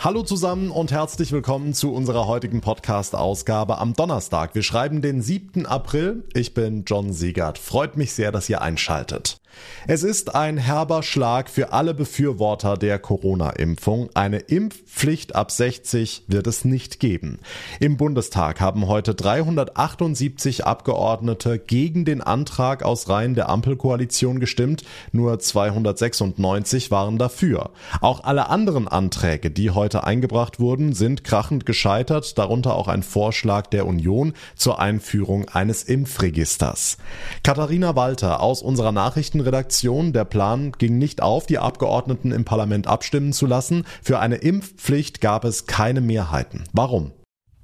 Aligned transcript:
Hallo 0.00 0.22
zusammen 0.22 0.70
und 0.70 0.92
herzlich 0.92 1.32
willkommen 1.32 1.74
zu 1.74 1.92
unserer 1.92 2.28
heutigen 2.28 2.60
Podcast-Ausgabe 2.60 3.78
am 3.78 3.94
Donnerstag. 3.94 4.54
Wir 4.54 4.62
schreiben 4.62 5.02
den 5.02 5.22
7. 5.22 5.66
April. 5.66 6.22
Ich 6.34 6.54
bin 6.54 6.84
John 6.86 7.12
Siegert. 7.12 7.58
Freut 7.58 7.96
mich 7.96 8.12
sehr, 8.12 8.30
dass 8.30 8.48
ihr 8.48 8.62
einschaltet. 8.62 9.40
Es 9.86 10.02
ist 10.02 10.34
ein 10.34 10.58
herber 10.58 11.02
Schlag 11.02 11.48
für 11.48 11.72
alle 11.72 11.94
Befürworter 11.94 12.76
der 12.76 12.98
Corona-Impfung. 12.98 14.10
Eine 14.14 14.38
Impfpflicht 14.38 15.34
ab 15.34 15.50
60 15.50 16.24
wird 16.26 16.46
es 16.46 16.64
nicht 16.64 17.00
geben. 17.00 17.38
Im 17.80 17.96
Bundestag 17.96 18.60
haben 18.60 18.86
heute 18.86 19.14
378 19.14 20.64
Abgeordnete 20.66 21.58
gegen 21.58 22.04
den 22.04 22.20
Antrag 22.20 22.82
aus 22.82 23.08
Reihen 23.08 23.34
der 23.34 23.48
Ampelkoalition 23.48 24.40
gestimmt. 24.40 24.84
Nur 25.12 25.38
296 25.38 26.90
waren 26.90 27.18
dafür. 27.18 27.70
Auch 28.00 28.24
alle 28.24 28.48
anderen 28.48 28.88
Anträge, 28.88 29.50
die 29.50 29.70
heute 29.70 29.87
eingebracht 29.94 30.60
wurden, 30.60 30.92
sind 30.92 31.24
krachend 31.24 31.66
gescheitert, 31.66 32.38
darunter 32.38 32.74
auch 32.74 32.88
ein 32.88 33.02
Vorschlag 33.02 33.66
der 33.66 33.86
Union 33.86 34.34
zur 34.54 34.78
Einführung 34.78 35.48
eines 35.48 35.82
Impfregisters. 35.82 36.98
Katharina 37.42 37.96
Walter 37.96 38.40
aus 38.40 38.62
unserer 38.62 38.92
Nachrichten 38.92 39.40
Redaktion. 39.40 40.12
Der 40.12 40.24
Plan 40.24 40.72
ging 40.72 40.98
nicht 40.98 41.22
auf, 41.22 41.46
die 41.46 41.58
Abgeordneten 41.58 42.32
im 42.32 42.44
Parlament 42.44 42.86
abstimmen 42.86 43.32
zu 43.32 43.46
lassen. 43.46 43.84
Für 44.02 44.18
eine 44.18 44.36
Impfpflicht 44.36 45.20
gab 45.20 45.44
es 45.44 45.66
keine 45.66 46.00
Mehrheiten. 46.00 46.64
Warum? 46.72 47.12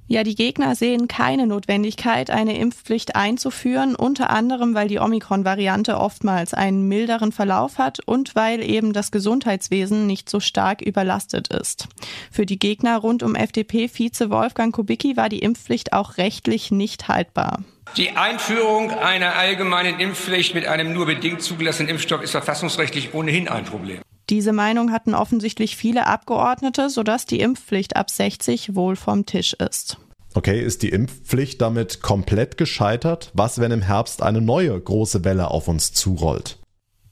Ja, 0.07 0.23
die 0.23 0.35
Gegner 0.35 0.75
sehen 0.75 1.07
keine 1.07 1.47
Notwendigkeit, 1.47 2.29
eine 2.29 2.59
Impfpflicht 2.59 3.15
einzuführen, 3.15 3.95
unter 3.95 4.29
anderem, 4.29 4.75
weil 4.75 4.87
die 4.87 4.99
Omikron-Variante 4.99 5.97
oftmals 5.97 6.53
einen 6.53 6.87
milderen 6.87 7.31
Verlauf 7.31 7.79
hat 7.79 7.99
und 8.05 8.35
weil 8.35 8.61
eben 8.61 8.93
das 8.93 9.11
Gesundheitswesen 9.11 10.05
nicht 10.05 10.29
so 10.29 10.39
stark 10.39 10.83
überlastet 10.83 11.47
ist. 11.47 11.87
Für 12.31 12.45
die 12.45 12.59
Gegner 12.59 12.97
rund 12.97 13.23
um 13.23 13.33
FDP-Vize 13.33 14.29
Wolfgang 14.29 14.75
Kubicki 14.75 15.17
war 15.17 15.27
die 15.27 15.39
Impfpflicht 15.39 15.93
auch 15.93 16.17
rechtlich 16.17 16.69
nicht 16.69 17.07
haltbar. 17.07 17.63
Die 17.97 18.11
Einführung 18.11 18.91
einer 18.91 19.35
allgemeinen 19.35 19.99
Impfpflicht 19.99 20.53
mit 20.53 20.67
einem 20.67 20.93
nur 20.93 21.07
bedingt 21.07 21.41
zugelassenen 21.41 21.89
Impfstoff 21.89 22.21
ist 22.21 22.31
verfassungsrechtlich 22.31 23.15
ohnehin 23.15 23.47
ein 23.47 23.65
Problem. 23.65 24.01
Diese 24.29 24.53
Meinung 24.53 24.91
hatten 24.91 25.13
offensichtlich 25.13 25.77
viele 25.77 26.07
Abgeordnete, 26.07 26.89
sodass 26.89 27.25
die 27.25 27.39
Impfpflicht 27.39 27.95
ab 27.95 28.09
60 28.09 28.75
wohl 28.75 28.95
vom 28.95 29.25
Tisch 29.25 29.53
ist. 29.53 29.97
Okay, 30.33 30.61
ist 30.61 30.81
die 30.81 30.89
Impfpflicht 30.89 31.61
damit 31.61 32.01
komplett 32.01 32.57
gescheitert? 32.57 33.31
Was, 33.33 33.59
wenn 33.59 33.71
im 33.71 33.81
Herbst 33.81 34.21
eine 34.21 34.41
neue 34.41 34.79
große 34.79 35.23
Welle 35.23 35.49
auf 35.49 35.67
uns 35.67 35.93
zurollt? 35.93 36.57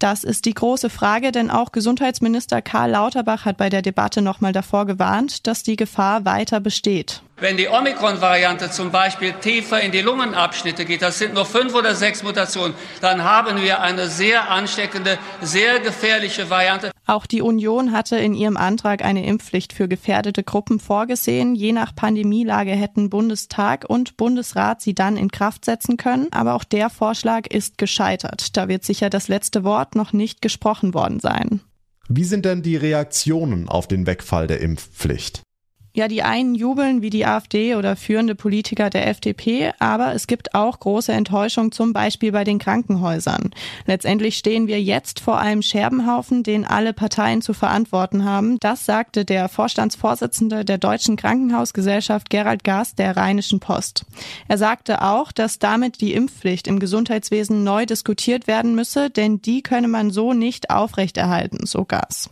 Das 0.04 0.26
ist 0.26 0.44
die 0.44 0.54
große 0.54 0.90
Frage, 0.90 1.32
denn 1.32 1.50
auch 1.50 1.72
Gesundheitsminister 1.72 2.62
Karl 2.62 2.92
Lauterbach 2.92 3.46
hat 3.46 3.56
bei 3.56 3.70
der 3.70 3.82
Debatte 3.82 4.22
nochmal 4.22 4.52
davor 4.52 4.86
gewarnt, 4.86 5.48
dass 5.48 5.64
die 5.64 5.78
Gefahr 5.78 6.26
weiter 6.26 6.60
besteht. 6.60 7.22
Wenn 7.38 7.56
die 7.56 7.70
Omikron-Variante 7.70 8.70
zum 8.70 8.92
Beispiel 8.92 9.32
tiefer 9.32 9.80
in 9.80 9.94
die 9.94 10.02
Lungenabschnitte 10.02 10.84
geht, 10.84 11.02
das 11.02 11.20
sind 11.20 11.34
nur 11.34 11.46
fünf 11.46 11.74
oder 11.74 11.96
sechs 11.96 12.22
Mutationen, 12.22 12.76
dann 13.00 13.24
haben 13.24 13.62
wir 13.62 13.80
eine 13.80 14.10
sehr 14.10 14.50
ansteckende, 14.50 15.18
sehr 15.42 15.80
gefährliche 15.80 16.50
Variante. 16.50 16.93
Auch 17.06 17.26
die 17.26 17.42
Union 17.42 17.92
hatte 17.92 18.16
in 18.16 18.34
ihrem 18.34 18.56
Antrag 18.56 19.04
eine 19.04 19.26
Impfpflicht 19.26 19.74
für 19.74 19.90
gefährdete 19.90 20.44
Gruppen 20.44 20.80
vorgesehen. 20.80 21.54
Je 21.54 21.74
nach 21.74 21.94
Pandemielage 21.94 22.72
hätten 22.72 23.10
Bundestag 23.10 23.86
und 23.88 24.16
Bundesrat 24.16 24.82
sie 24.82 24.96
dann 24.96 25.18
in 25.18 25.30
Kraft 25.30 25.66
setzen 25.66 25.98
können. 25.98 26.28
Aber 26.32 26.54
auch 26.54 26.64
der 26.64 26.90
Vorschlag 26.90 27.48
ist 27.48 27.78
gescheitert. 27.78 28.56
Da 28.56 28.70
wird 28.70 28.86
sicher 28.86 29.10
das 29.10 29.28
letzte 29.28 29.66
Wort 29.66 29.96
noch 29.96 30.14
nicht 30.14 30.42
gesprochen 30.42 30.94
worden 30.94 31.20
sein. 31.20 31.60
Wie 32.08 32.24
sind 32.24 32.46
denn 32.46 32.62
die 32.62 32.78
Reaktionen 32.78 33.68
auf 33.68 33.88
den 33.88 34.06
Wegfall 34.08 34.48
der 34.48 34.62
Impfpflicht? 34.62 35.42
Ja, 35.96 36.08
die 36.08 36.24
einen 36.24 36.56
jubeln 36.56 37.04
wie 37.04 37.12
die 37.12 37.24
AfD 37.24 37.76
oder 37.76 37.96
führende 37.96 38.34
Politiker 38.34 38.90
der 38.90 39.06
FDP, 39.06 39.74
aber 39.78 40.16
es 40.16 40.26
gibt 40.26 40.56
auch 40.56 40.80
große 40.80 41.12
Enttäuschung, 41.12 41.72
zum 41.72 41.94
Beispiel 41.94 42.32
bei 42.32 42.44
den 42.44 42.58
Krankenhäusern. 42.58 43.52
Letztendlich 43.86 44.38
stehen 44.38 44.66
wir 44.66 44.82
jetzt 44.82 45.20
vor 45.20 45.38
einem 45.38 45.62
Scherbenhaufen, 45.62 46.42
den 46.42 46.66
alle 46.66 46.94
Parteien 46.94 47.44
zu 47.44 47.54
verantworten 47.54 48.26
haben. 48.26 48.58
Das 48.60 48.88
sagte 48.88 49.24
der 49.24 49.50
Vorstandsvorsitzende 49.50 50.66
der 50.66 50.80
Deutschen 50.80 51.16
Krankenhausgesellschaft 51.16 52.32
Gerald 52.32 52.64
Gast 52.64 52.98
der 52.98 53.16
Rheinischen 53.16 53.60
Post. 53.60 54.04
Er 54.48 54.58
sagte 54.58 55.04
auch, 55.04 55.32
dass 55.32 55.60
damit 55.60 56.02
die 56.02 56.14
Impfpflicht 56.14 56.68
im 56.68 56.80
Gesundheitswesen 56.80 57.64
neu 57.64 57.86
diskutiert 57.86 58.48
werden 58.48 58.74
müsse, 58.74 59.12
denn 59.12 59.44
die 59.44 59.62
könne 59.62 59.90
man 59.90 60.10
so 60.10 60.34
nicht 60.34 60.72
aufrechterhalten, 60.72 61.68
so 61.68 61.86
Gas. 61.86 62.32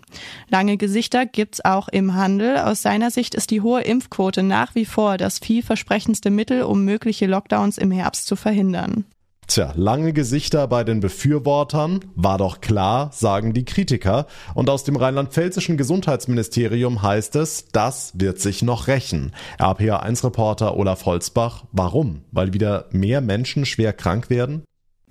Lange 0.50 0.78
Gesichter 0.78 1.28
gibt's 1.28 1.64
auch 1.64 1.90
im 1.90 2.16
Handel. 2.16 2.58
Aus 2.58 2.82
seiner 2.82 3.12
Sicht 3.12 3.36
ist 3.36 3.51
die 3.52 3.62
hohe 3.62 3.82
Impfquote 3.82 4.42
nach 4.42 4.74
wie 4.76 4.86
vor 4.86 5.18
das 5.18 5.40
vielversprechendste 5.40 6.30
Mittel, 6.30 6.64
um 6.64 6.84
mögliche 6.86 7.28
Lockdowns 7.28 7.78
im 7.78 7.92
Herbst 7.92 8.26
zu 8.26 8.36
verhindern. 8.36 9.06
Tja, 9.48 9.74
lange 9.76 10.14
Gesichter 10.14 10.66
bei 10.68 10.86
den 10.86 11.02
Befürwortern, 11.02 12.00
war 12.16 12.38
doch 12.38 12.62
klar, 12.62 13.10
sagen 13.12 13.52
die 13.54 13.66
Kritiker. 13.66 14.28
Und 14.54 14.70
aus 14.70 14.86
dem 14.86 14.96
rheinland-pfälzischen 14.96 15.76
Gesundheitsministerium 15.76 17.02
heißt 17.02 17.36
es, 17.36 17.66
das 17.74 18.14
wird 18.16 18.40
sich 18.40 18.62
noch 18.62 18.88
rächen. 18.88 19.34
RPA1-Reporter 19.60 20.78
Olaf 20.78 21.06
Holzbach, 21.06 21.66
warum? 21.74 22.22
Weil 22.32 22.54
wieder 22.54 22.86
mehr 22.92 23.20
Menschen 23.20 23.66
schwer 23.66 23.92
krank 23.92 24.30
werden? 24.30 24.64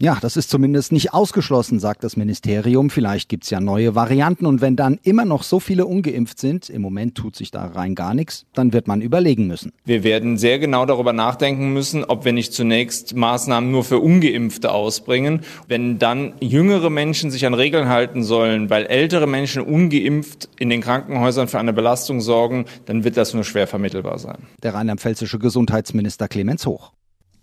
Ja, 0.03 0.17
das 0.19 0.39
ist 0.39 0.49
zumindest 0.49 0.93
nicht 0.93 1.13
ausgeschlossen, 1.13 1.79
sagt 1.79 2.05
das 2.05 2.17
Ministerium. 2.17 2.89
Vielleicht 2.89 3.29
gibt's 3.29 3.51
ja 3.51 3.61
neue 3.61 3.95
Varianten 3.95 4.47
und 4.47 4.63
wenn 4.63 4.75
dann 4.75 4.99
immer 5.03 5.27
noch 5.27 5.43
so 5.43 5.61
viele 5.61 5.85
ungeimpft 5.85 6.39
sind, 6.39 6.71
im 6.71 6.81
Moment 6.81 7.17
tut 7.17 7.37
sich 7.37 7.51
da 7.51 7.67
rein 7.67 7.95
gar 7.95 8.15
nichts, 8.15 8.47
dann 8.55 8.73
wird 8.73 8.89
man 8.89 9.03
überlegen 9.03 9.47
müssen. 9.47 9.73
Wir 9.85 10.03
werden 10.03 10.39
sehr 10.39 10.59
genau 10.59 10.87
darüber 10.87 11.13
nachdenken 11.13 11.75
müssen, 11.75 12.03
ob 12.05 12.25
wir 12.25 12.33
nicht 12.33 12.55
zunächst 12.55 13.15
Maßnahmen 13.15 13.71
nur 13.71 13.85
für 13.85 13.99
ungeimpfte 13.99 14.73
ausbringen. 14.73 15.43
Wenn 15.69 15.99
dann 15.99 16.33
jüngere 16.41 16.89
Menschen 16.89 17.31
sich 17.31 17.45
an 17.45 17.53
Regeln 17.53 17.91
halten 17.91 18.23
sollen, 18.23 18.71
weil 18.71 18.87
ältere 18.87 19.27
Menschen 19.27 19.61
ungeimpft 19.61 20.49
in 20.59 20.71
den 20.71 20.81
Krankenhäusern 20.81 21.47
für 21.47 21.59
eine 21.59 21.75
Belastung 21.75 22.23
sorgen, 22.23 22.65
dann 22.87 23.05
wird 23.05 23.19
das 23.19 23.35
nur 23.35 23.45
schwer 23.45 23.67
vermittelbar 23.67 24.19
sein. 24.19 24.47
Der 24.63 24.73
rheinland-pfälzische 24.73 25.39
Gesundheitsminister 25.39 26.27
Clemens 26.27 26.65
Hoch. 26.65 26.93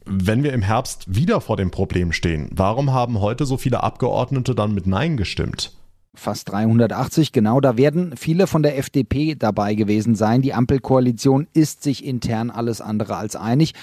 Wenn 0.09 0.41
wir 0.41 0.53
im 0.53 0.61
Herbst 0.61 1.03
wieder 1.13 1.41
vor 1.41 1.57
dem 1.57 1.69
Problem 1.69 2.13
stehen, 2.13 2.49
warum 2.53 2.93
haben 2.93 3.19
heute 3.19 3.45
so 3.45 3.57
viele 3.57 3.83
Abgeordnete 3.83 4.55
dann 4.55 4.73
mit 4.73 4.87
Nein 4.87 5.17
gestimmt? 5.17 5.73
Fast 6.15 6.49
380, 6.49 7.33
genau, 7.33 7.59
da 7.59 7.75
werden 7.75 8.15
viele 8.15 8.47
von 8.47 8.63
der 8.63 8.77
FDP 8.77 9.35
dabei 9.35 9.75
gewesen 9.75 10.15
sein. 10.15 10.41
Die 10.41 10.53
Ampelkoalition 10.53 11.47
ist 11.53 11.83
sich 11.83 12.05
intern 12.05 12.49
alles 12.49 12.79
andere 12.79 13.17
als 13.17 13.35
einig. 13.35 13.73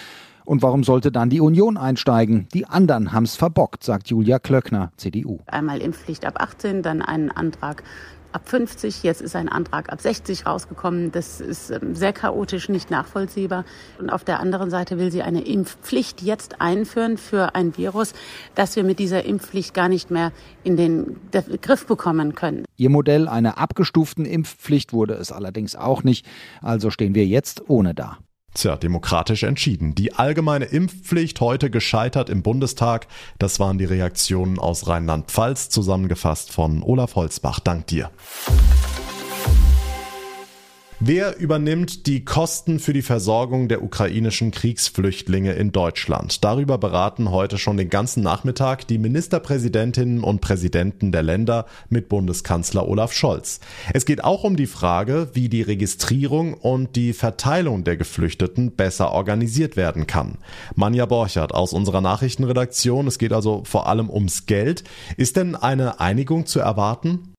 Und 0.47 0.63
warum 0.63 0.83
sollte 0.83 1.13
dann 1.13 1.29
die 1.29 1.41
Union 1.43 1.77
einsteigen? 1.77 2.49
Die 2.55 2.65
anderen 2.65 3.13
haben's 3.13 3.37
verbockt, 3.37 3.84
sagt 3.84 4.09
Julia 4.09 4.39
Klöckner, 4.39 4.93
CDU. 4.97 5.41
Einmal 5.47 5.83
Impfpflicht 5.83 6.25
ab 6.25 6.41
18, 6.41 6.83
dann 6.83 7.03
einen 7.03 7.31
Antrag 7.31 7.83
ab 8.34 8.49
50. 8.49 9.03
Jetzt 9.03 9.21
ist 9.21 9.37
ein 9.37 9.49
Antrag 9.49 9.93
ab 9.93 10.00
60 10.00 10.47
rausgekommen. 10.47 11.12
Das 11.12 11.41
ist 11.41 11.71
ähm, 11.71 11.95
sehr 11.95 12.12
chaotisch, 12.12 12.69
nicht 12.69 12.91
nachvollziehbar. 12.91 13.65
Und 13.99 14.11
auf 14.11 14.25
der 14.25 14.41
anderen 14.41 14.71
Seite 14.71 14.99
will 14.99 15.11
sie 15.11 15.22
eine 15.22 15.47
Impfpflicht 15.47 16.22
jetzt 16.22 16.61
einführen 16.61 17.17
für 17.17 17.55
ein 17.55 17.77
Virus, 17.77 18.12
das 18.55 18.77
wir 18.77 18.84
mit 18.84 18.99
dieser 18.99 19.25
Impfpflicht 19.25 19.75
gar 19.75 19.89
nicht 19.89 20.11
mehr 20.11 20.33
in 20.65 20.77
den 20.77 21.17
Griff 21.62 21.87
bekommen 21.87 22.34
können. 22.34 22.65
Ihr 22.77 22.91
Modell 22.91 23.28
einer 23.28 23.59
abgestuften 23.59 24.25
Impfpflicht 24.25 24.93
wurde 24.93 25.15
es 25.15 25.31
allerdings 25.31 25.77
auch 25.77 26.03
nicht. 26.03 26.27
Also 26.61 26.91
stehen 26.91 27.15
wir 27.15 27.27
jetzt 27.27 27.69
ohne 27.69 27.95
da. 27.95 28.19
Tja, 28.54 28.76
demokratisch 28.76 29.42
entschieden. 29.42 29.94
Die 29.97 30.15
allgemeine 30.15 30.66
Impfpflicht 30.66 31.41
heute 31.41 31.70
gescheitert 31.70 32.31
im 32.31 32.42
Bundestag. 32.42 33.09
Das 33.38 33.59
waren 33.59 33.78
die 33.78 33.84
Reaktionen 33.84 34.59
aus 34.60 34.87
Rheinland-Pfalz, 34.87 35.71
zusammengefasst 35.71 36.53
von 36.53 36.83
Olaf 36.83 37.16
Holzbach. 37.16 37.59
Dank 37.59 37.89
dir. 37.89 38.10
Wer 41.06 41.36
übernimmt 41.36 42.06
die 42.06 42.24
Kosten 42.24 42.80
für 42.80 42.95
die 42.95 43.03
Versorgung 43.03 43.68
der 43.68 43.83
ukrainischen 43.83 44.53
Kriegsflüchtlinge 44.53 45.53
in 45.53 45.71
Deutschland? 45.71 46.42
Darüber 46.42 46.78
beraten 46.78 47.30
heute 47.30 47.59
schon 47.59 47.77
den 47.77 47.91
ganzen 47.91 48.22
Nachmittag 48.22 48.89
die 48.89 48.97
Ministerpräsidentinnen 48.97 50.24
und 50.24 50.41
Präsidenten 50.41 51.12
der 51.12 51.22
Länder 51.22 51.66
mit 51.91 52.09
Bundeskanzler 52.09 52.89
Olaf 52.89 53.12
Scholz. 53.12 53.60
Es 53.92 54.06
geht 54.06 54.24
auch 54.24 54.45
um 54.45 54.56
die 54.56 54.66
Frage, 54.66 55.28
wie 55.34 55.51
die 55.51 55.60
Registrierung 55.60 56.54
und 56.54 56.97
die 56.97 57.12
Verteilung 57.12 57.84
der 57.84 57.98
Geflüchteten 57.98 58.72
besser 58.74 59.12
organisiert 59.12 59.77
werden 59.77 60.07
kann. 60.07 60.39
Manja 60.74 61.04
Borchert 61.04 61.53
aus 61.53 61.74
unserer 61.74 62.00
Nachrichtenredaktion. 62.00 63.07
Es 63.09 63.18
geht 63.18 63.34
also 63.34 63.62
vor 63.66 63.89
allem 63.89 64.09
ums 64.09 64.47
Geld. 64.47 64.84
Ist 65.18 65.36
denn 65.36 65.54
eine 65.54 66.00
Einigung 66.00 66.47
zu 66.47 66.60
erwarten? 66.60 67.34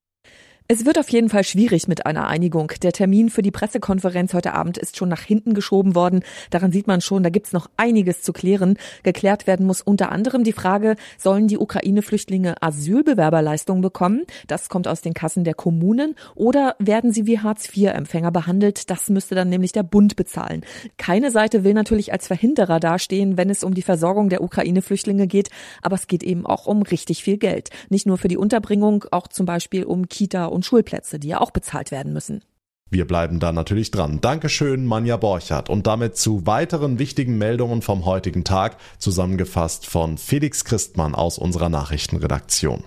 Es 0.67 0.83
wird 0.83 0.97
auf 0.97 1.09
jeden 1.09 1.29
Fall 1.29 1.43
schwierig 1.43 1.87
mit 1.87 2.07
einer 2.07 2.25
Einigung. 2.25 2.71
Der 2.81 2.91
Termin 2.91 3.29
für 3.29 3.43
die 3.43 3.51
Pressekonferenz 3.51 4.33
heute 4.33 4.55
Abend 4.55 4.79
ist 4.79 4.97
schon 4.97 5.09
nach 5.09 5.21
hinten 5.21 5.53
geschoben 5.53 5.93
worden. 5.93 6.23
Daran 6.49 6.71
sieht 6.71 6.87
man 6.87 7.01
schon, 7.01 7.21
da 7.21 7.29
gibt's 7.29 7.53
noch 7.53 7.69
einiges 7.77 8.23
zu 8.23 8.33
klären. 8.33 8.79
Geklärt 9.03 9.45
werden 9.45 9.67
muss 9.67 9.83
unter 9.83 10.11
anderem 10.11 10.43
die 10.43 10.53
Frage, 10.53 10.95
sollen 11.19 11.47
die 11.47 11.59
Ukraine-Flüchtlinge 11.59 12.55
Asylbewerberleistungen 12.63 13.83
bekommen? 13.83 14.23
Das 14.47 14.67
kommt 14.67 14.87
aus 14.87 15.01
den 15.01 15.13
Kassen 15.13 15.43
der 15.43 15.53
Kommunen. 15.53 16.15
Oder 16.33 16.75
werden 16.79 17.13
sie 17.13 17.27
wie 17.27 17.37
Hartz-IV-Empfänger 17.37 18.31
behandelt? 18.31 18.89
Das 18.89 19.07
müsste 19.11 19.35
dann 19.35 19.49
nämlich 19.49 19.71
der 19.71 19.83
Bund 19.83 20.15
bezahlen. 20.15 20.65
Keine 20.97 21.29
Seite 21.29 21.63
will 21.63 21.75
natürlich 21.75 22.11
als 22.11 22.25
Verhinderer 22.25 22.79
dastehen, 22.79 23.37
wenn 23.37 23.51
es 23.51 23.63
um 23.63 23.75
die 23.75 23.83
Versorgung 23.83 24.29
der 24.29 24.41
Ukraine-Flüchtlinge 24.41 25.27
geht. 25.27 25.51
Aber 25.83 25.93
es 25.93 26.07
geht 26.07 26.23
eben 26.23 26.43
auch 26.43 26.65
um 26.65 26.81
richtig 26.81 27.23
viel 27.23 27.37
Geld. 27.37 27.69
Nicht 27.89 28.07
nur 28.07 28.17
für 28.17 28.29
die 28.29 28.37
Unterbringung, 28.37 29.05
auch 29.11 29.27
zum 29.27 29.45
Beispiel 29.45 29.83
um 29.83 30.09
Kita 30.09 30.54
und 30.55 30.65
Schulplätze, 30.65 31.19
die 31.19 31.27
ja 31.27 31.41
auch 31.41 31.51
bezahlt 31.51 31.91
werden 31.91 32.13
müssen. 32.13 32.43
Wir 32.89 33.05
bleiben 33.05 33.39
da 33.39 33.51
natürlich 33.51 33.91
dran. 33.91 34.21
Dankeschön, 34.21 34.85
Manja 34.85 35.17
Borchardt. 35.17 35.69
Und 35.69 35.87
damit 35.87 36.17
zu 36.17 36.45
weiteren 36.45 36.99
wichtigen 36.99 37.37
Meldungen 37.37 37.81
vom 37.81 38.05
heutigen 38.05 38.43
Tag, 38.43 38.77
zusammengefasst 38.99 39.85
von 39.87 40.17
Felix 40.17 40.65
Christmann 40.65 41.15
aus 41.15 41.37
unserer 41.37 41.69
Nachrichtenredaktion. 41.69 42.85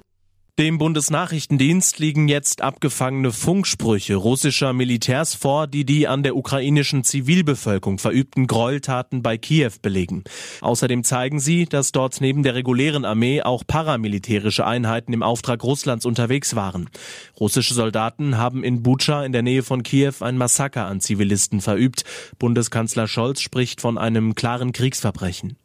Dem 0.58 0.76
Bundesnachrichtendienst 0.76 2.00
liegen 2.00 2.26
jetzt 2.26 2.62
abgefangene 2.62 3.30
Funksprüche 3.30 4.16
russischer 4.16 4.72
Militärs 4.72 5.36
vor, 5.36 5.68
die 5.68 5.84
die 5.84 6.08
an 6.08 6.24
der 6.24 6.34
ukrainischen 6.34 7.04
Zivilbevölkerung 7.04 7.98
verübten 7.98 8.48
Gräueltaten 8.48 9.22
bei 9.22 9.38
Kiew 9.38 9.70
belegen. 9.80 10.24
Außerdem 10.60 11.04
zeigen 11.04 11.38
sie, 11.38 11.66
dass 11.66 11.92
dort 11.92 12.20
neben 12.20 12.42
der 12.42 12.56
regulären 12.56 13.04
Armee 13.04 13.40
auch 13.40 13.62
paramilitärische 13.64 14.66
Einheiten 14.66 15.12
im 15.12 15.22
Auftrag 15.22 15.62
Russlands 15.62 16.04
unterwegs 16.04 16.56
waren. 16.56 16.90
Russische 17.38 17.74
Soldaten 17.74 18.36
haben 18.36 18.64
in 18.64 18.82
Bucha 18.82 19.24
in 19.24 19.30
der 19.30 19.42
Nähe 19.42 19.62
von 19.62 19.84
Kiew 19.84 20.14
ein 20.22 20.36
Massaker 20.36 20.86
an 20.86 21.00
Zivilisten 21.00 21.60
verübt. 21.60 22.02
Bundeskanzler 22.40 23.06
Scholz 23.06 23.42
spricht 23.42 23.80
von 23.80 23.96
einem 23.96 24.34
klaren 24.34 24.72
Kriegsverbrechen. 24.72 25.56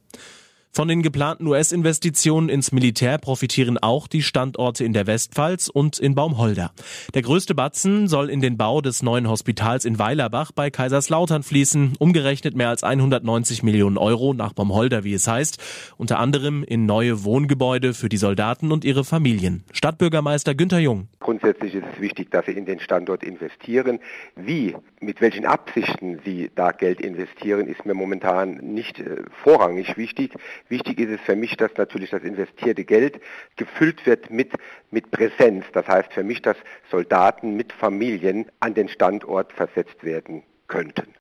Von 0.75 0.87
den 0.87 1.03
geplanten 1.03 1.45
US-Investitionen 1.45 2.49
ins 2.49 2.71
Militär 2.71 3.19
profitieren 3.19 3.77
auch 3.77 4.07
die 4.07 4.23
Standorte 4.23 4.83
in 4.83 4.91
der 4.91 5.05
Westpfalz 5.05 5.67
und 5.67 5.99
in 5.99 6.15
Baumholder. 6.15 6.71
Der 7.13 7.21
größte 7.21 7.53
Batzen 7.53 8.07
soll 8.07 8.31
in 8.31 8.41
den 8.41 8.57
Bau 8.57 8.81
des 8.81 9.03
neuen 9.03 9.29
Hospitals 9.29 9.85
in 9.85 9.99
Weilerbach 9.99 10.51
bei 10.51 10.71
Kaiserslautern 10.71 11.43
fließen, 11.43 11.93
umgerechnet 11.99 12.55
mehr 12.55 12.69
als 12.69 12.83
190 12.83 13.61
Millionen 13.61 13.99
Euro 13.99 14.33
nach 14.33 14.53
Baumholder, 14.53 15.03
wie 15.03 15.13
es 15.13 15.27
heißt, 15.27 15.61
unter 15.97 16.17
anderem 16.17 16.63
in 16.63 16.87
neue 16.87 17.23
Wohngebäude 17.23 17.93
für 17.93 18.09
die 18.09 18.17
Soldaten 18.17 18.71
und 18.71 18.83
ihre 18.83 19.03
Familien. 19.03 19.63
Stadtbürgermeister 19.73 20.55
Günther 20.55 20.79
Jung. 20.79 21.07
Grundsätzlich 21.19 21.75
ist 21.75 21.85
es 21.93 22.01
wichtig, 22.01 22.31
dass 22.31 22.47
Sie 22.47 22.53
in 22.53 22.65
den 22.65 22.79
Standort 22.79 23.23
investieren. 23.23 23.99
Wie, 24.35 24.75
mit 24.99 25.21
welchen 25.21 25.45
Absichten 25.45 26.19
Sie 26.25 26.49
da 26.55 26.71
Geld 26.71 26.99
investieren, 26.99 27.67
ist 27.67 27.85
mir 27.85 27.93
momentan 27.93 28.55
nicht 28.55 28.99
äh, 28.99 29.17
vorrangig 29.43 29.97
wichtig. 29.97 30.33
Wichtig 30.69 30.99
ist 30.99 31.09
es 31.09 31.21
für 31.21 31.35
mich, 31.35 31.55
dass 31.57 31.71
natürlich 31.77 32.11
das 32.11 32.23
investierte 32.23 32.83
Geld 32.83 33.19
gefüllt 33.55 34.05
wird 34.05 34.29
mit, 34.29 34.51
mit 34.91 35.11
Präsenz. 35.11 35.65
Das 35.73 35.87
heißt 35.87 36.13
für 36.13 36.23
mich, 36.23 36.41
dass 36.41 36.57
Soldaten 36.89 37.55
mit 37.55 37.73
Familien 37.73 38.45
an 38.59 38.73
den 38.73 38.89
Standort 38.89 39.53
versetzt 39.53 40.03
werden 40.03 40.43
könnten. 40.67 41.13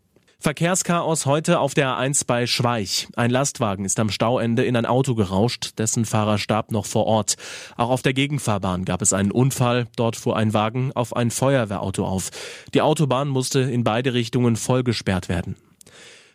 Verkehrschaos 0.43 1.25
heute 1.25 1.61
auf 1.61 1.73
der 1.73 1.97
A1 1.97 2.27
bei 2.27 2.49
Schweich. 2.49 3.07
Ein 3.15 3.31
Lastwagen 3.31 3.85
ist 3.85 4.01
am 4.01 4.11
Stauende 4.11 4.65
in 4.65 4.77
ein 4.77 4.87
Auto 4.87 5.15
gerauscht, 5.15 5.79
dessen 5.79 6.05
Fahrer 6.05 6.37
starb 6.37 6.73
noch 6.73 6.85
vor 6.85 7.07
Ort. 7.07 7.37
Auch 7.77 7.91
auf 7.91 8.03
der 8.03 8.13
Gegenfahrbahn 8.13 8.85
gab 8.85 9.03
es 9.03 9.13
einen 9.13 9.31
Unfall. 9.31 9.87
Dort 9.95 10.17
fuhr 10.17 10.37
ein 10.37 10.53
Wagen 10.53 10.91
auf 10.97 11.15
ein 11.15 11.31
Feuerwehrauto 11.31 12.05
auf. 12.05 12.31
Die 12.75 12.83
Autobahn 12.83 13.29
musste 13.29 13.61
in 13.61 13.85
beide 13.85 14.15
Richtungen 14.15 14.57
voll 14.57 14.83
gesperrt 14.83 15.29
werden. 15.29 15.55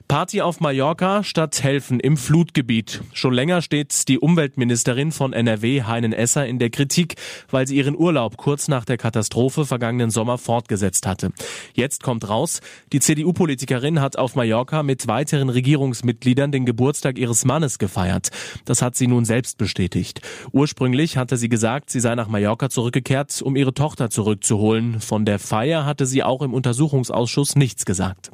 Party 0.07 0.39
auf 0.39 0.61
Mallorca 0.61 1.21
statt 1.21 1.61
Helfen 1.61 1.99
im 1.99 2.15
Flutgebiet. 2.15 3.01
Schon 3.11 3.33
länger 3.33 3.61
steht 3.61 4.07
die 4.07 4.19
Umweltministerin 4.19 5.11
von 5.11 5.33
NRW, 5.33 5.83
Heinen 5.83 6.13
Esser, 6.13 6.47
in 6.47 6.59
der 6.59 6.69
Kritik, 6.69 7.15
weil 7.51 7.67
sie 7.67 7.75
ihren 7.75 7.97
Urlaub 7.97 8.37
kurz 8.37 8.69
nach 8.69 8.85
der 8.85 8.95
Katastrophe 8.95 9.65
vergangenen 9.65 10.09
Sommer 10.09 10.37
fortgesetzt 10.37 11.07
hatte. 11.07 11.31
Jetzt 11.73 12.03
kommt 12.03 12.29
raus, 12.29 12.61
die 12.93 13.01
CDU-Politikerin 13.01 13.99
hat 13.99 14.17
auf 14.17 14.35
Mallorca 14.35 14.81
mit 14.81 15.09
weiteren 15.09 15.49
Regierungsmitgliedern 15.49 16.53
den 16.53 16.65
Geburtstag 16.65 17.17
ihres 17.17 17.43
Mannes 17.43 17.77
gefeiert. 17.77 18.29
Das 18.63 18.81
hat 18.81 18.95
sie 18.95 19.07
nun 19.07 19.25
selbst 19.25 19.57
bestätigt. 19.57 20.21
Ursprünglich 20.53 21.17
hatte 21.17 21.35
sie 21.35 21.49
gesagt, 21.49 21.89
sie 21.89 21.99
sei 21.99 22.15
nach 22.15 22.29
Mallorca 22.29 22.69
zurückgekehrt, 22.69 23.41
um 23.41 23.57
ihre 23.57 23.73
Tochter 23.73 24.09
zurückzuholen. 24.09 25.01
Von 25.01 25.25
der 25.25 25.37
Feier 25.37 25.85
hatte 25.85 26.05
sie 26.05 26.23
auch 26.23 26.41
im 26.43 26.53
Untersuchungsausschuss 26.53 27.57
nichts 27.57 27.85
gesagt. 27.85 28.31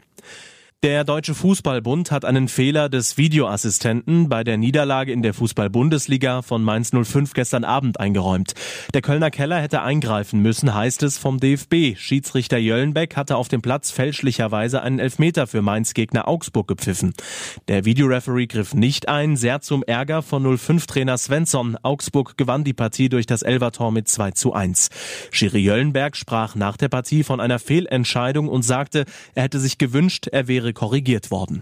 Der 0.84 1.06
Deutsche 1.06 1.34
Fußballbund 1.34 2.12
hat 2.12 2.26
einen 2.26 2.50
Fehler 2.50 2.90
des 2.90 3.16
Videoassistenten 3.16 4.28
bei 4.28 4.44
der 4.44 4.58
Niederlage 4.58 5.14
in 5.14 5.22
der 5.22 5.34
Fußball-Bundesliga 5.34 6.42
von 6.42 6.62
Mainz 6.62 6.92
05 6.92 7.32
gestern 7.32 7.64
Abend 7.64 8.02
eingeräumt. 8.02 8.54
Der 8.94 9.02
Kölner 9.02 9.32
Keller 9.32 9.62
hätte 9.62 9.82
eingreifen 9.82 10.42
müssen, 10.42 10.74
heißt 10.74 11.04
es 11.04 11.18
vom 11.18 11.40
DFB. 11.40 11.96
Schiedsrichter 11.96 12.58
Jöllenbeck 12.58 13.16
hatte 13.16 13.38
auf 13.38 13.48
dem 13.48 13.62
Platz 13.62 13.92
fälschlicherweise 13.92 14.82
einen 14.82 15.00
Elfmeter 15.00 15.48
für 15.48 15.62
Mainz 15.62 15.94
Gegner 15.94 16.28
Augsburg 16.28 16.68
gepfiffen. 16.68 17.14
Der 17.70 17.86
Videoreferee 17.86 18.48
griff 18.48 18.74
nicht 18.74 19.08
ein, 19.08 19.38
sehr 19.38 19.62
zum 19.62 19.84
Ärger 19.84 20.22
von 20.22 20.46
05-Trainer 20.46 21.18
Svensson. 21.18 21.78
Augsburg 21.82 22.36
gewann 22.36 22.66
die 22.66 22.74
Partie 22.74 23.08
durch 23.08 23.26
das 23.26 23.42
Elvertor 23.42 23.94
mit 23.94 24.10
2 24.10 24.32
zu 24.32 24.52
1. 24.52 24.90
Schiri 25.32 25.60
Jöllenberg 25.60 26.18
sprach 26.18 26.56
nach 26.56 26.76
der 26.76 26.90
Partie 26.90 27.24
von 27.24 27.40
einer 27.40 27.60
Fehlentscheidung 27.60 28.50
und 28.50 28.64
sagte, 28.64 29.06
er 29.34 29.44
hätte 29.44 29.60
sich 29.60 29.78
gewünscht, 29.78 30.28
er 30.28 30.50
wäre 30.50 30.73
korrigiert 30.74 31.32
worden. 31.32 31.62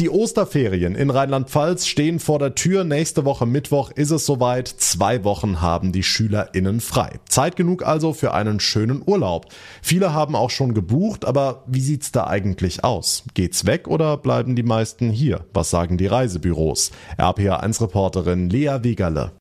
Die 0.00 0.08
Osterferien 0.08 0.94
in 0.94 1.10
Rheinland-Pfalz 1.10 1.86
stehen 1.86 2.20
vor 2.20 2.38
der 2.38 2.54
Tür. 2.54 2.84
Nächste 2.84 3.26
Woche 3.26 3.44
Mittwoch 3.44 3.90
ist 3.90 4.10
es 4.10 4.24
soweit. 4.24 4.66
Zwei 4.66 5.24
Wochen 5.24 5.60
haben 5.60 5.92
die 5.92 6.02
SchülerInnen 6.02 6.80
frei. 6.80 7.20
Zeit 7.28 7.54
genug 7.54 7.84
also 7.84 8.14
für 8.14 8.32
einen 8.32 8.60
schönen 8.60 9.02
Urlaub. 9.04 9.52
Viele 9.82 10.14
haben 10.14 10.34
auch 10.36 10.48
schon 10.48 10.72
gebucht, 10.72 11.26
aber 11.26 11.64
wie 11.66 11.82
sieht's 11.82 12.12
da 12.12 12.26
eigentlich 12.26 12.82
aus? 12.82 13.24
Geht's 13.34 13.66
weg 13.66 13.88
oder 13.88 14.16
bleiben 14.16 14.56
die 14.56 14.62
meisten 14.62 15.10
hier? 15.10 15.44
Was 15.52 15.68
sagen 15.68 15.98
die 15.98 16.06
Reisebüros? 16.06 16.92
RPA1-Reporterin 17.18 18.48
Lea 18.48 18.78
Wegerle. 18.80 19.32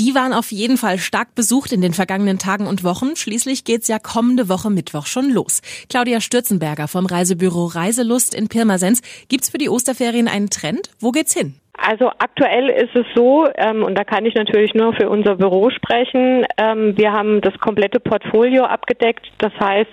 Die 0.00 0.14
waren 0.14 0.32
auf 0.32 0.50
jeden 0.50 0.78
Fall 0.78 0.98
stark 0.98 1.34
besucht 1.34 1.72
in 1.72 1.82
den 1.82 1.92
vergangenen 1.92 2.38
Tagen 2.38 2.66
und 2.66 2.84
Wochen. 2.84 3.16
Schließlich 3.16 3.64
geht's 3.64 3.86
ja 3.86 3.98
kommende 3.98 4.48
Woche 4.48 4.70
Mittwoch 4.70 5.04
schon 5.04 5.28
los. 5.28 5.60
Claudia 5.90 6.22
Stürzenberger 6.22 6.88
vom 6.88 7.04
Reisebüro 7.04 7.66
Reiselust 7.66 8.34
in 8.34 8.48
Pirmasens. 8.48 9.02
Gibt's 9.28 9.50
für 9.50 9.58
die 9.58 9.68
Osterferien 9.68 10.26
einen 10.26 10.48
Trend? 10.48 10.88
Wo 11.00 11.10
geht's 11.10 11.34
hin? 11.34 11.59
Also 11.76 12.10
aktuell 12.18 12.68
ist 12.68 12.94
es 12.94 13.06
so, 13.14 13.46
ähm, 13.56 13.82
und 13.82 13.96
da 13.96 14.04
kann 14.04 14.26
ich 14.26 14.34
natürlich 14.34 14.74
nur 14.74 14.92
für 14.92 15.08
unser 15.08 15.36
Büro 15.36 15.70
sprechen, 15.70 16.44
ähm, 16.58 16.96
wir 16.98 17.12
haben 17.12 17.40
das 17.40 17.58
komplette 17.58 18.00
Portfolio 18.00 18.64
abgedeckt. 18.64 19.26
Das 19.38 19.52
heißt, 19.58 19.90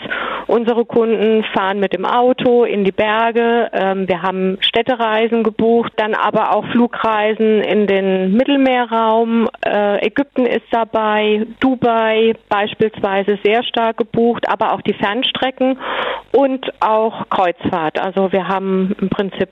unsere 0.48 0.84
Kunden 0.86 1.46
fahren 1.54 1.80
mit 1.80 1.94
dem 1.94 2.06
Auto 2.06 2.66
in 2.66 2.84
die 2.84 2.92
Berge, 2.92 3.70
ähm, 3.72 4.08
wir 4.08 4.22
haben 4.22 4.58
Städtereisen 4.62 5.44
gebucht, 5.44 5.94
dann 5.96 6.13
aber 6.13 6.56
auch 6.56 6.66
Flugreisen 6.72 7.62
in 7.62 7.88
den 7.88 8.34
Mittelmeerraum. 8.34 9.48
Äh, 9.66 10.06
Ägypten 10.06 10.46
ist 10.46 10.66
dabei, 10.72 11.48
Dubai 11.62 12.34
beispielsweise 12.50 13.40
sehr 13.44 13.63
stark 13.63 13.98
gebucht, 13.98 14.50
aber 14.50 14.74
auch 14.74 14.82
die 14.82 14.94
Fernstrecken 14.94 15.80
und 16.34 16.70
auch 16.82 17.30
Kreuzfahrt. 17.30 18.00
Also 18.00 18.32
wir 18.32 18.48
haben 18.48 18.94
im 19.00 19.10
Prinzip 19.10 19.50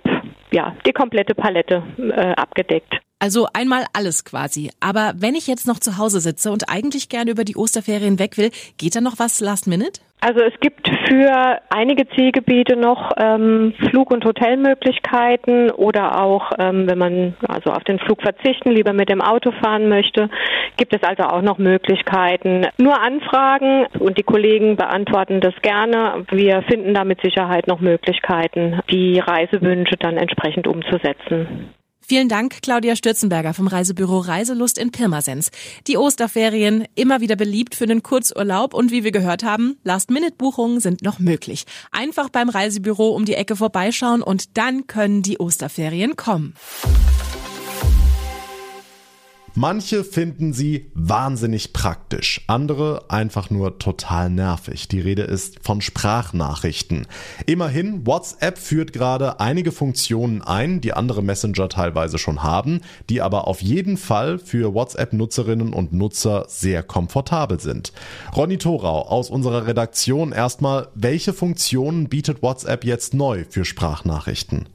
ja 0.51 0.75
die 0.85 0.93
komplette 0.93 1.35
Palette 1.35 1.83
äh, 1.97 2.33
abgedeckt. 2.35 2.99
Also 3.19 3.47
einmal 3.53 3.85
alles 3.93 4.25
quasi. 4.25 4.71
Aber 4.79 5.13
wenn 5.17 5.35
ich 5.35 5.47
jetzt 5.47 5.67
noch 5.67 5.79
zu 5.79 5.97
Hause 5.97 6.19
sitze 6.19 6.51
und 6.51 6.69
eigentlich 6.69 7.09
gerne 7.09 7.31
über 7.31 7.43
die 7.43 7.55
Osterferien 7.55 8.19
weg 8.19 8.37
will, 8.37 8.51
geht 8.77 8.95
da 8.95 9.01
noch 9.01 9.19
was 9.19 9.39
last 9.39 9.67
minute? 9.67 10.01
Also 10.21 10.41
es 10.41 10.59
gibt 10.59 10.89
für 11.07 11.59
einige 11.69 12.07
Zielgebiete 12.09 12.75
noch 12.75 13.11
ähm, 13.17 13.73
Flug- 13.89 14.11
und 14.11 14.25
Hotelmöglichkeiten 14.25 15.69
oder 15.71 16.19
auch, 16.21 16.51
ähm, 16.57 16.89
wenn 16.89 16.97
man 16.97 17.35
also 17.47 17.71
auf 17.71 17.83
den 17.83 17.99
Flug 17.99 18.21
verzichten, 18.21 18.71
lieber 18.71 18.93
mit 18.93 19.09
dem 19.09 19.21
Auto 19.21 19.51
fahren 19.51 19.87
möchte, 19.87 20.29
gibt 20.77 20.95
es 20.95 21.03
also 21.03 21.23
auch 21.23 21.41
noch 21.41 21.57
Möglichkeiten. 21.57 22.65
Nur 22.77 22.99
Anfragen 22.99 23.85
und 23.99 24.17
die 24.17 24.23
Kollegen 24.23 24.77
beantworten 24.77 25.41
das 25.41 25.53
gerne. 25.61 26.25
Wir 26.31 26.63
finden 26.63 26.93
da 26.93 27.03
mit 27.03 27.21
Sicherheit 27.21 27.67
noch 27.67 27.79
Möglichkeiten, 27.79 28.79
die 28.89 29.19
Reisewünsche 29.19 29.95
dann 29.97 30.17
entsprechend 30.17 30.65
umzusetzen. 30.67 31.69
Vielen 32.07 32.29
Dank, 32.29 32.61
Claudia 32.61 32.95
Stürzenberger 32.95 33.55
vom 33.55 33.65
Reisebüro 33.65 34.19
Reiselust 34.19 34.77
in 34.77 34.91
Pirmasens. 34.91 35.49
Die 35.87 35.97
Osterferien 35.97 36.85
immer 36.93 37.19
wieder 37.19 37.35
beliebt 37.35 37.73
für 37.73 37.85
einen 37.85 38.03
Kurzurlaub 38.03 38.75
und 38.75 38.91
wie 38.91 39.03
wir 39.03 39.11
gehört 39.11 39.43
haben, 39.43 39.79
Last-Minute-Buchungen 39.83 40.79
sind 40.79 41.01
noch 41.01 41.17
möglich. 41.17 41.65
Einfach 41.91 42.29
beim 42.29 42.49
Reisebüro 42.49 43.09
um 43.09 43.25
die 43.25 43.33
Ecke 43.33 43.55
vorbeischauen 43.55 44.21
und 44.21 44.55
dann 44.55 44.85
können 44.85 45.23
die 45.23 45.39
Osterferien 45.39 46.15
kommen. 46.15 46.53
Manche 49.57 50.03
finden 50.03 50.51
sie 50.51 50.91
wahnsinnig 50.95 51.71
praktisch, 51.71 52.41
andere 52.47 53.05
einfach 53.07 53.49
nur 53.49 53.79
total 53.79 54.29
nervig. 54.29 54.89
Die 54.89 54.99
Rede 54.99 55.21
ist 55.21 55.59
von 55.63 55.79
Sprachnachrichten. 55.79 57.07
Immerhin, 57.45 58.05
WhatsApp 58.05 58.57
führt 58.57 58.91
gerade 58.91 59.39
einige 59.39 59.71
Funktionen 59.71 60.41
ein, 60.41 60.81
die 60.81 60.91
andere 60.91 61.23
Messenger 61.23 61.69
teilweise 61.69 62.17
schon 62.17 62.43
haben, 62.43 62.81
die 63.09 63.21
aber 63.21 63.47
auf 63.47 63.61
jeden 63.61 63.95
Fall 63.95 64.39
für 64.39 64.73
WhatsApp-Nutzerinnen 64.73 65.71
und 65.71 65.93
Nutzer 65.93 66.43
sehr 66.49 66.83
komfortabel 66.83 67.61
sind. 67.61 67.93
Ronny 68.35 68.57
Thorau 68.57 69.07
aus 69.07 69.29
unserer 69.29 69.67
Redaktion 69.67 70.33
erstmal, 70.33 70.89
welche 70.95 71.31
Funktionen 71.31 72.09
bietet 72.09 72.43
WhatsApp 72.43 72.83
jetzt 72.83 73.13
neu 73.13 73.45
für 73.49 73.63
Sprachnachrichten? 73.63 74.67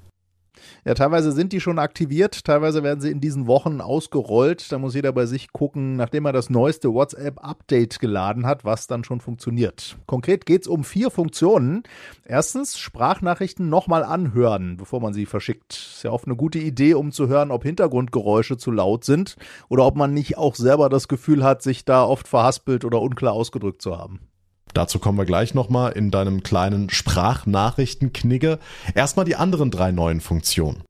Ja, 0.85 0.95
teilweise 0.95 1.33
sind 1.33 1.53
die 1.53 1.61
schon 1.61 1.79
aktiviert, 1.79 2.45
teilweise 2.45 2.83
werden 2.83 3.01
sie 3.01 3.11
in 3.11 3.21
diesen 3.21 3.47
Wochen 3.47 3.83
ausgerollt. 3.83 4.73
Da 4.73 4.79
muss 4.79 4.95
jeder 4.95 5.13
bei 5.13 5.27
sich 5.27 5.53
gucken, 5.53 5.97
nachdem 5.97 6.25
er 6.25 6.33
das 6.33 6.49
neueste 6.49 6.95
WhatsApp-Update 6.95 8.01
geladen 8.01 8.47
hat, 8.47 8.65
was 8.65 8.87
dann 8.87 9.05
schon 9.05 9.21
funktioniert. 9.21 9.99
Konkret 10.07 10.47
geht 10.47 10.63
es 10.63 10.69
um 10.69 10.83
vier 10.83 11.11
Funktionen. 11.11 11.83
Erstens, 12.25 12.79
Sprachnachrichten 12.79 13.69
nochmal 13.69 14.05
anhören, 14.05 14.79
bevor 14.79 15.01
man 15.01 15.13
sie 15.13 15.27
verschickt. 15.27 15.73
Ist 15.73 16.03
ja 16.03 16.13
oft 16.13 16.27
eine 16.27 16.37
gute 16.37 16.59
Idee, 16.59 16.95
um 16.95 17.13
zu 17.13 17.29
hören, 17.29 17.51
ob 17.51 17.63
Hintergrundgeräusche 17.63 18.57
zu 18.57 18.71
laut 18.71 19.05
sind 19.05 19.37
oder 19.69 19.85
ob 19.85 19.97
man 19.97 20.15
nicht 20.15 20.39
auch 20.39 20.55
selber 20.55 20.89
das 20.89 21.09
Gefühl 21.09 21.45
hat, 21.45 21.63
sich 21.63 21.85
da 21.85 22.05
oft 22.05 22.27
verhaspelt 22.27 22.87
oder 22.87 23.03
unklar 23.03 23.35
ausgedrückt 23.35 23.83
zu 23.83 23.99
haben. 23.99 24.30
Dazu 24.75 24.99
kommen 24.99 25.19
wir 25.19 25.25
gleich 25.25 25.55
nochmal 25.55 25.93
in 25.93 26.11
deinem 26.11 26.43
kleinen 26.43 26.91
Sprachnachrichtenknigge. 26.91 28.59
Erstmal 28.95 29.25
die 29.25 29.37
anderen 29.37 29.71
drei 29.71 29.93
neuen 29.93 30.21
Funktionen. 30.21 30.83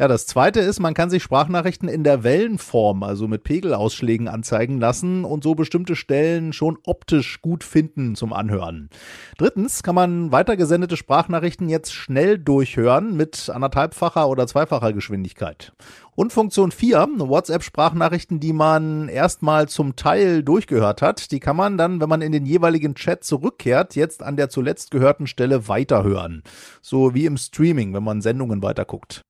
Ja, 0.00 0.08
das 0.08 0.26
zweite 0.26 0.58
ist, 0.58 0.80
man 0.80 0.92
kann 0.92 1.08
sich 1.08 1.22
Sprachnachrichten 1.22 1.88
in 1.88 2.02
der 2.02 2.24
Wellenform, 2.24 3.04
also 3.04 3.28
mit 3.28 3.44
Pegelausschlägen 3.44 4.26
anzeigen 4.26 4.80
lassen 4.80 5.24
und 5.24 5.44
so 5.44 5.54
bestimmte 5.54 5.94
Stellen 5.94 6.52
schon 6.52 6.78
optisch 6.84 7.40
gut 7.40 7.62
finden 7.62 8.16
zum 8.16 8.32
Anhören. 8.32 8.90
Drittens 9.38 9.84
kann 9.84 9.94
man 9.94 10.32
weitergesendete 10.32 10.96
Sprachnachrichten 10.96 11.68
jetzt 11.68 11.92
schnell 11.92 12.38
durchhören 12.38 13.16
mit 13.16 13.48
anderthalbfacher 13.48 14.28
oder 14.28 14.48
zweifacher 14.48 14.92
Geschwindigkeit. 14.92 15.72
Und 16.16 16.32
Funktion 16.32 16.72
4, 16.72 17.08
WhatsApp-Sprachnachrichten, 17.18 18.40
die 18.40 18.52
man 18.52 19.08
erstmal 19.08 19.68
zum 19.68 19.94
Teil 19.94 20.42
durchgehört 20.42 21.02
hat, 21.02 21.30
die 21.30 21.40
kann 21.40 21.56
man 21.56 21.78
dann, 21.78 22.00
wenn 22.00 22.08
man 22.08 22.22
in 22.22 22.32
den 22.32 22.46
jeweiligen 22.46 22.96
Chat 22.96 23.22
zurückkehrt, 23.22 23.94
jetzt 23.94 24.24
an 24.24 24.36
der 24.36 24.48
zuletzt 24.48 24.90
gehörten 24.90 25.28
Stelle 25.28 25.68
weiterhören. 25.68 26.42
So 26.82 27.14
wie 27.14 27.26
im 27.26 27.36
Streaming, 27.36 27.94
wenn 27.94 28.04
man 28.04 28.22
Sendungen 28.22 28.62
weiterguckt. 28.62 29.22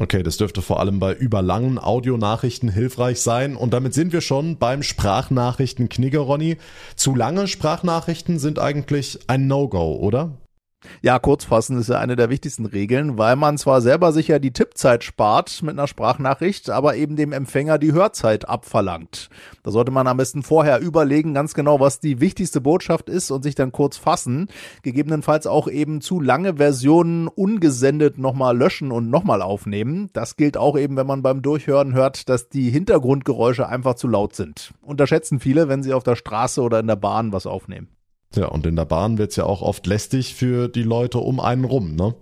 Okay, 0.00 0.22
das 0.22 0.38
dürfte 0.38 0.62
vor 0.62 0.80
allem 0.80 0.98
bei 0.98 1.12
überlangen 1.12 1.78
Audionachrichten 1.78 2.70
hilfreich 2.70 3.20
sein. 3.20 3.54
Und 3.54 3.74
damit 3.74 3.92
sind 3.92 4.14
wir 4.14 4.22
schon 4.22 4.56
beim 4.56 4.82
Sprachnachrichten 4.82 5.90
Knigge, 5.90 6.20
Ronny. 6.20 6.56
Zu 6.96 7.14
lange 7.14 7.46
Sprachnachrichten 7.46 8.38
sind 8.38 8.58
eigentlich 8.58 9.18
ein 9.26 9.46
No-Go, 9.46 9.96
oder? 9.96 10.38
Ja, 11.02 11.18
kurzfassen 11.18 11.78
ist 11.78 11.88
ja 11.88 11.98
eine 11.98 12.16
der 12.16 12.30
wichtigsten 12.30 12.64
Regeln, 12.64 13.18
weil 13.18 13.36
man 13.36 13.58
zwar 13.58 13.80
selber 13.80 14.12
sicher 14.12 14.38
die 14.38 14.52
Tippzeit 14.52 15.04
spart 15.04 15.62
mit 15.62 15.72
einer 15.72 15.86
Sprachnachricht, 15.86 16.70
aber 16.70 16.96
eben 16.96 17.16
dem 17.16 17.32
Empfänger 17.32 17.78
die 17.78 17.92
Hörzeit 17.92 18.48
abverlangt. 18.48 19.28
Da 19.62 19.70
sollte 19.70 19.90
man 19.90 20.06
am 20.06 20.16
besten 20.16 20.42
vorher 20.42 20.80
überlegen, 20.80 21.34
ganz 21.34 21.54
genau, 21.54 21.80
was 21.80 22.00
die 22.00 22.20
wichtigste 22.20 22.60
Botschaft 22.60 23.10
ist 23.10 23.30
und 23.30 23.42
sich 23.42 23.54
dann 23.54 23.72
kurz 23.72 23.98
fassen. 23.98 24.48
Gegebenenfalls 24.82 25.46
auch 25.46 25.68
eben 25.68 26.00
zu 26.00 26.20
lange 26.20 26.56
Versionen 26.56 27.28
ungesendet 27.28 28.18
nochmal 28.18 28.56
löschen 28.56 28.90
und 28.90 29.10
nochmal 29.10 29.42
aufnehmen. 29.42 30.08
Das 30.14 30.36
gilt 30.36 30.56
auch 30.56 30.78
eben, 30.78 30.96
wenn 30.96 31.06
man 31.06 31.22
beim 31.22 31.42
Durchhören 31.42 31.92
hört, 31.92 32.28
dass 32.28 32.48
die 32.48 32.70
Hintergrundgeräusche 32.70 33.68
einfach 33.68 33.94
zu 33.94 34.08
laut 34.08 34.34
sind. 34.34 34.72
Unterschätzen 34.82 35.40
viele, 35.40 35.68
wenn 35.68 35.82
sie 35.82 35.92
auf 35.92 36.04
der 36.04 36.16
Straße 36.16 36.62
oder 36.62 36.80
in 36.80 36.86
der 36.86 36.96
Bahn 36.96 37.32
was 37.32 37.46
aufnehmen. 37.46 37.88
Ja, 38.34 38.46
und 38.46 38.64
in 38.64 38.76
der 38.76 38.84
Bahn 38.84 39.18
wird's 39.18 39.36
ja 39.36 39.44
auch 39.44 39.60
oft 39.60 39.86
lästig 39.86 40.34
für 40.34 40.68
die 40.68 40.84
Leute 40.84 41.18
um 41.18 41.40
einen 41.40 41.64
rum, 41.64 41.96
ne? 41.96 42.14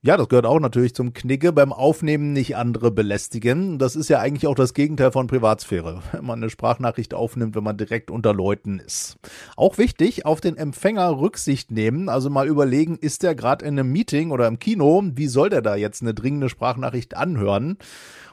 Ja, 0.00 0.16
das 0.16 0.28
gehört 0.28 0.46
auch 0.46 0.60
natürlich 0.60 0.94
zum 0.94 1.12
Knicke. 1.12 1.52
Beim 1.52 1.72
Aufnehmen 1.72 2.32
nicht 2.32 2.56
andere 2.56 2.92
belästigen. 2.92 3.78
Das 3.78 3.96
ist 3.96 4.08
ja 4.08 4.20
eigentlich 4.20 4.46
auch 4.46 4.54
das 4.54 4.74
Gegenteil 4.74 5.10
von 5.10 5.26
Privatsphäre, 5.26 6.02
wenn 6.12 6.24
man 6.24 6.38
eine 6.38 6.50
Sprachnachricht 6.50 7.14
aufnimmt, 7.14 7.56
wenn 7.56 7.64
man 7.64 7.76
direkt 7.76 8.10
unter 8.10 8.32
Leuten 8.32 8.78
ist. 8.78 9.18
Auch 9.56 9.78
wichtig, 9.78 10.24
auf 10.24 10.40
den 10.40 10.56
Empfänger 10.56 11.18
Rücksicht 11.18 11.72
nehmen, 11.72 12.08
also 12.08 12.30
mal 12.30 12.46
überlegen, 12.46 12.96
ist 12.96 13.24
der 13.24 13.34
gerade 13.34 13.64
in 13.64 13.78
einem 13.78 13.90
Meeting 13.90 14.30
oder 14.30 14.46
im 14.46 14.60
Kino, 14.60 15.02
wie 15.14 15.26
soll 15.26 15.50
der 15.50 15.62
da 15.62 15.74
jetzt 15.74 16.02
eine 16.02 16.14
dringende 16.14 16.48
Sprachnachricht 16.48 17.16
anhören? 17.16 17.78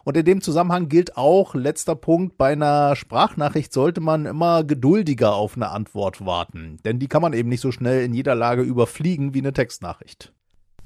Und 0.03 0.17
in 0.17 0.25
dem 0.25 0.41
Zusammenhang 0.41 0.89
gilt 0.89 1.17
auch, 1.17 1.55
letzter 1.55 1.95
Punkt, 1.95 2.37
bei 2.37 2.51
einer 2.51 2.95
Sprachnachricht 2.95 3.73
sollte 3.73 4.01
man 4.01 4.25
immer 4.25 4.63
geduldiger 4.63 5.33
auf 5.33 5.55
eine 5.55 5.69
Antwort 5.69 6.25
warten. 6.25 6.77
Denn 6.85 6.99
die 6.99 7.07
kann 7.07 7.21
man 7.21 7.33
eben 7.33 7.49
nicht 7.49 7.61
so 7.61 7.71
schnell 7.71 8.03
in 8.03 8.13
jeder 8.13 8.35
Lage 8.35 8.61
überfliegen 8.61 9.33
wie 9.33 9.39
eine 9.39 9.53
Textnachricht. 9.53 10.33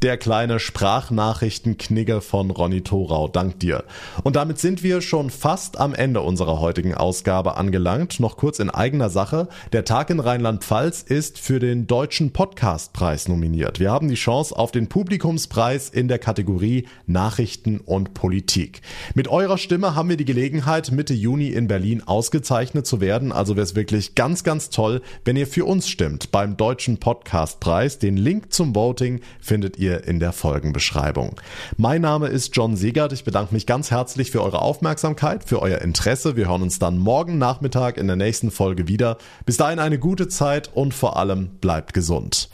Der 0.04 0.16
kleine 0.18 0.60
Sprachnachrichtenknigge 0.60 2.22
von 2.22 2.52
Ronny 2.52 2.82
Thorau. 2.82 3.28
Dank 3.28 3.60
dir. 3.60 3.84
Und 4.24 4.36
damit 4.36 4.60
sind 4.60 4.84
wir 4.84 5.02
schon 5.02 5.32
fast 5.32 5.80
am 5.80 5.96
Ende 5.96 6.22
unserer 6.22 6.60
heutigen 6.60 6.94
Ausgabe 6.94 7.58
angelangt. 7.58 8.20
Noch 8.20 8.38
kurz 8.38 8.60
in 8.60 8.70
eigener 8.70 9.10
Sache. 9.10 9.48
Der 9.74 9.86
Tag 9.86 10.12
in 10.12 10.20
Rheinland-Pfalz 10.20 11.02
ist 11.02 11.40
für 11.40 11.58
den 11.58 11.88
Deutschen 11.88 12.32
Podcastpreis 12.32 13.28
nominiert. 13.28 13.80
Wir 13.80 13.90
haben 13.90 14.08
die 14.08 14.14
Chance 14.14 14.56
auf 14.56 14.72
den 14.72 14.86
Publikumspreis 14.86 15.90
in 15.90 16.08
der 16.08 16.20
Kategorie 16.20 16.88
Nachrichten 17.08 17.80
und 17.80 18.14
Politik. 18.14 18.84
Mit 19.16 19.28
eurer 19.30 19.58
Stimme 19.58 19.96
haben 19.96 20.10
wir 20.10 20.18
die 20.18 20.26
Gelegenheit, 20.26 20.92
Mitte 20.92 21.16
Juni 21.16 21.48
in 21.48 21.68
Berlin 21.68 22.04
ausgezeichnet 22.06 22.86
zu 22.86 23.02
werden. 23.02 23.32
Also 23.32 23.56
wäre 23.56 23.64
es 23.64 23.74
wirklich 23.74 24.14
ganz, 24.14 24.44
ganz 24.44 24.70
toll, 24.70 25.02
wenn 25.26 25.38
ihr 25.38 25.48
für 25.48 25.66
uns 25.66 25.90
stimmt 25.90 26.32
beim 26.32 26.56
Deutschen 26.56 27.00
Podcastpreis. 27.00 27.98
Den 27.98 28.16
Link 28.16 28.54
zum 28.54 28.76
Voting 28.76 29.22
findet 29.40 29.80
ihr 29.80 29.87
ihr 29.88 30.04
in 30.06 30.20
der 30.20 30.34
Folgenbeschreibung. 30.34 31.40
Mein 31.78 32.02
Name 32.02 32.28
ist 32.28 32.56
John 32.56 32.76
Siegert. 32.76 33.14
Ich 33.14 33.24
bedanke 33.24 33.54
mich 33.54 33.66
ganz 33.66 33.90
herzlich 33.90 34.32
für 34.32 34.44
eure 34.44 34.62
Aufmerksamkeit, 34.62 35.44
für 35.46 35.62
euer 35.62 35.80
Interesse. 35.80 36.36
Wir 36.36 36.50
hören 36.50 36.62
uns 36.62 36.80
dann 36.80 36.98
morgen 36.98 37.38
Nachmittag 37.38 37.98
in 37.98 38.08
der 38.08 38.16
nächsten 38.16 38.52
Folge 38.52 38.88
wieder. 38.88 39.18
Bis 39.46 39.58
dahin 39.58 39.80
eine 39.80 39.98
gute 39.98 40.28
Zeit 40.28 40.70
und 40.74 40.94
vor 40.94 41.18
allem 41.18 41.50
bleibt 41.62 41.94
gesund. 41.94 42.50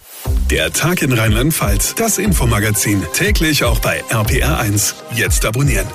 Der 0.49 0.71
Tag 0.71 1.01
in 1.01 1.11
Rheinland-Pfalz, 1.11 1.95
das 1.95 2.17
Infomagazin, 2.17 3.01
täglich 3.13 3.63
auch 3.63 3.79
bei 3.79 4.03
RPR1. 4.09 4.93
Jetzt 5.15 5.45
abonnieren. 5.45 5.87